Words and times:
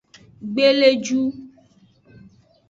Gbeleju. 0.51 1.21